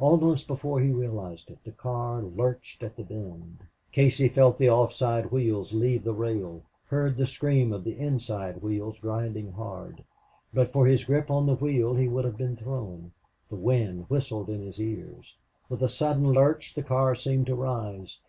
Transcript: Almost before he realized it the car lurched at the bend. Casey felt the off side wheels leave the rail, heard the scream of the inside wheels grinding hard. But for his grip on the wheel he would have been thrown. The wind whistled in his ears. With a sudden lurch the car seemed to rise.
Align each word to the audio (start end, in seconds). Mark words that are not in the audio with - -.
Almost 0.00 0.48
before 0.48 0.80
he 0.80 0.90
realized 0.90 1.48
it 1.48 1.58
the 1.62 1.70
car 1.70 2.20
lurched 2.20 2.82
at 2.82 2.96
the 2.96 3.04
bend. 3.04 3.58
Casey 3.92 4.26
felt 4.26 4.58
the 4.58 4.68
off 4.68 4.92
side 4.92 5.30
wheels 5.30 5.72
leave 5.72 6.02
the 6.02 6.12
rail, 6.12 6.62
heard 6.86 7.16
the 7.16 7.24
scream 7.24 7.72
of 7.72 7.84
the 7.84 7.96
inside 7.96 8.62
wheels 8.62 8.96
grinding 9.00 9.52
hard. 9.52 10.02
But 10.52 10.72
for 10.72 10.88
his 10.88 11.04
grip 11.04 11.30
on 11.30 11.46
the 11.46 11.54
wheel 11.54 11.94
he 11.94 12.08
would 12.08 12.24
have 12.24 12.36
been 12.36 12.56
thrown. 12.56 13.12
The 13.48 13.54
wind 13.54 14.06
whistled 14.10 14.50
in 14.50 14.60
his 14.60 14.80
ears. 14.80 15.36
With 15.68 15.84
a 15.84 15.88
sudden 15.88 16.32
lurch 16.32 16.74
the 16.74 16.82
car 16.82 17.14
seemed 17.14 17.46
to 17.46 17.54
rise. 17.54 18.18